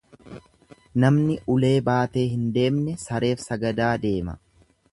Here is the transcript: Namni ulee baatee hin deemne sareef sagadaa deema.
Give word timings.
Namni 1.03 1.35
ulee 1.55 1.73
baatee 1.89 2.25
hin 2.31 2.47
deemne 2.57 2.95
sareef 3.05 3.47
sagadaa 3.47 3.95
deema. 4.07 4.39